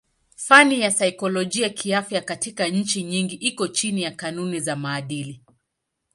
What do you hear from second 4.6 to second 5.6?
maadili.